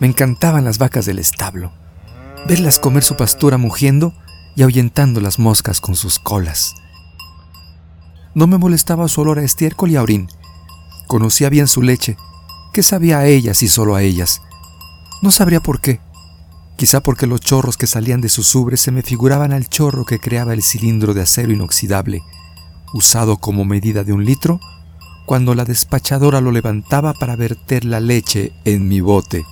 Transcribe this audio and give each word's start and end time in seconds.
Me 0.00 0.06
encantaban 0.06 0.64
las 0.64 0.78
vacas 0.78 1.06
del 1.06 1.18
establo, 1.18 1.72
verlas 2.46 2.78
comer 2.78 3.02
su 3.02 3.16
pastura 3.16 3.58
mugiendo 3.58 4.14
y 4.54 4.62
ahuyentando 4.62 5.20
las 5.20 5.38
moscas 5.38 5.80
con 5.80 5.96
sus 5.96 6.18
colas. 6.20 6.74
No 8.34 8.46
me 8.46 8.58
molestaba 8.58 9.08
su 9.08 9.20
olor 9.22 9.40
a 9.40 9.42
estiércol 9.42 9.90
y 9.90 9.96
a 9.96 10.02
orín. 10.02 10.28
Conocía 11.08 11.48
bien 11.48 11.66
su 11.66 11.82
leche. 11.82 12.16
¿Qué 12.72 12.84
sabía 12.84 13.18
a 13.18 13.26
ellas 13.26 13.62
y 13.64 13.68
solo 13.68 13.96
a 13.96 14.02
ellas? 14.02 14.40
No 15.22 15.32
sabría 15.32 15.60
por 15.60 15.80
qué. 15.80 16.00
Quizá 16.76 17.00
porque 17.00 17.26
los 17.26 17.40
chorros 17.40 17.76
que 17.76 17.88
salían 17.88 18.20
de 18.20 18.28
sus 18.28 18.54
ubres 18.54 18.80
se 18.80 18.92
me 18.92 19.02
figuraban 19.02 19.52
al 19.52 19.68
chorro 19.68 20.04
que 20.04 20.20
creaba 20.20 20.52
el 20.52 20.62
cilindro 20.62 21.12
de 21.12 21.22
acero 21.22 21.52
inoxidable, 21.52 22.22
usado 22.92 23.38
como 23.38 23.64
medida 23.64 24.04
de 24.04 24.12
un 24.12 24.24
litro, 24.24 24.60
cuando 25.26 25.56
la 25.56 25.64
despachadora 25.64 26.40
lo 26.40 26.52
levantaba 26.52 27.14
para 27.14 27.34
verter 27.34 27.84
la 27.84 27.98
leche 27.98 28.52
en 28.64 28.86
mi 28.86 29.00
bote. 29.00 29.44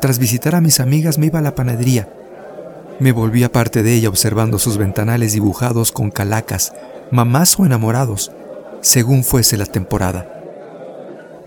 Tras 0.00 0.18
visitar 0.18 0.54
a 0.54 0.60
mis 0.60 0.80
amigas 0.80 1.18
me 1.18 1.26
iba 1.26 1.40
a 1.40 1.42
la 1.42 1.54
panadería. 1.54 2.08
Me 3.00 3.12
volvía 3.12 3.50
parte 3.50 3.82
de 3.82 3.94
ella 3.94 4.08
observando 4.08 4.58
sus 4.58 4.76
ventanales 4.76 5.32
dibujados 5.32 5.92
con 5.92 6.10
calacas, 6.10 6.72
mamás 7.10 7.58
o 7.58 7.66
enamorados, 7.66 8.32
según 8.80 9.24
fuese 9.24 9.56
la 9.56 9.66
temporada. 9.66 10.28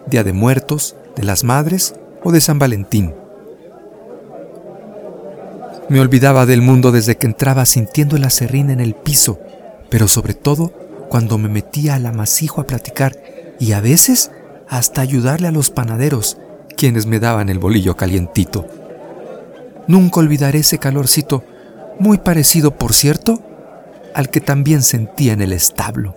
Día 0.08 0.24
de 0.24 0.34
Muertos, 0.34 0.96
de 1.16 1.24
las 1.24 1.44
Madres 1.44 1.96
o 2.24 2.32
de 2.32 2.42
San 2.42 2.60
Valentín. 2.60 3.14
Me 5.90 6.00
olvidaba 6.00 6.46
del 6.46 6.62
mundo 6.62 6.92
desde 6.92 7.18
que 7.18 7.28
entraba 7.28 7.66
sintiendo 7.66 8.16
el 8.16 8.24
acerrín 8.24 8.70
en 8.70 8.80
el 8.80 8.96
piso, 8.96 9.40
pero 9.90 10.08
sobre 10.08 10.34
todo 10.34 10.74
cuando 11.10 11.38
me 11.38 11.50
metía 11.50 11.96
al 11.96 12.06
amasijo 12.06 12.62
a 12.62 12.68
platicar 12.68 13.18
y 13.60 13.74
a 13.74 13.82
veces 13.82 14.32
hasta 14.70 15.02
ayudarle 15.02 15.48
a 15.48 15.52
los 15.52 15.70
panaderos, 15.70 16.38
quienes 16.82 17.06
me 17.06 17.20
daban 17.20 17.50
el 17.50 17.60
bolillo 17.60 17.96
calientito. 17.96 18.66
Nunca 19.88 20.20
olvidaré 20.20 20.62
ese 20.62 20.80
calorcito, 20.80 21.44
muy 22.00 22.18
parecido, 22.18 22.76
por 22.76 22.94
cierto, 22.94 23.40
al 24.16 24.32
que 24.32 24.42
también 24.42 24.82
sentía 24.82 25.34
en 25.34 25.44
el 25.44 25.54
establo. 25.54 26.16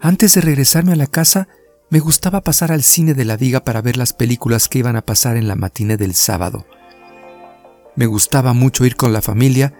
Antes 0.00 0.34
de 0.34 0.40
regresarme 0.40 0.94
a 0.94 0.96
la 0.96 1.06
casa, 1.06 1.46
me 1.90 2.00
gustaba 2.00 2.40
pasar 2.40 2.72
al 2.72 2.82
cine 2.82 3.14
de 3.14 3.24
la 3.24 3.36
viga 3.36 3.60
para 3.60 3.82
ver 3.82 3.96
las 3.96 4.12
películas 4.12 4.68
que 4.68 4.80
iban 4.80 4.96
a 4.96 5.02
pasar 5.02 5.36
en 5.36 5.46
la 5.46 5.54
matiné 5.54 5.96
del 5.96 6.16
sábado. 6.16 6.66
Me 7.94 8.06
gustaba 8.06 8.52
mucho 8.52 8.84
ir 8.84 8.96
con 8.96 9.12
la 9.12 9.22
familia 9.22 9.74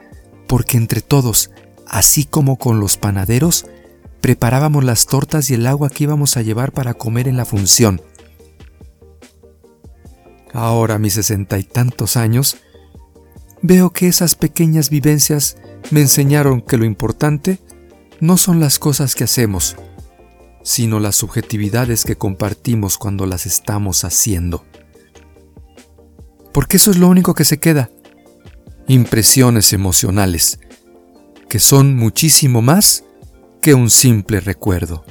porque 0.47 0.77
entre 0.77 1.00
todos, 1.00 1.50
así 1.88 2.25
como 2.25 2.56
con 2.56 2.78
los 2.78 2.97
panaderos, 2.97 3.66
preparábamos 4.21 4.85
las 4.85 5.07
tortas 5.07 5.51
y 5.51 5.55
el 5.55 5.67
agua 5.67 5.91
que 5.91 6.05
íbamos 6.05 6.37
a 6.37 6.43
llevar 6.43 6.73
para 6.73 6.95
comer 6.95 7.29
en 7.29 7.37
la 7.37 7.45
función. 7.45 8.01
Ahora, 10.53 10.99
mis 10.99 11.15
sesenta 11.15 11.59
y 11.59 11.65
tantos 11.65 12.17
años, 12.17 12.57
veo 13.62 13.91
que 13.91 14.09
esas 14.09 14.35
pequeñas 14.35 14.91
vivencias 14.91 15.57
me 15.91 16.01
enseñaron 16.01 16.61
que 16.61 16.77
lo 16.77 16.85
importante 16.85 17.59
no 18.21 18.37
son 18.37 18.61
las 18.61 18.79
cosas 18.79 19.15
que 19.15 19.25
hacemos, 19.25 19.77
sino 20.62 21.01
las 21.01 21.17
subjetividades 21.17 22.05
que 22.05 22.17
compartimos 22.17 22.99
cuando 22.99 23.27
las 23.27 23.47
estamos 23.47 24.05
haciendo. 24.05 24.65
Porque 26.53 26.77
eso 26.79 26.91
es 26.91 26.99
lo 26.99 27.09
único 27.09 27.34
que 27.34 27.45
se 27.45 27.59
queda. 27.59 27.91
Impresiones 28.89 29.73
emocionales, 29.73 30.59
que 31.49 31.61
son 31.61 31.97
muchísimo 31.97 32.61
más 32.61 33.05
que 33.61 33.75
un 33.75 33.91
simple 33.91 34.41
recuerdo. 34.41 35.05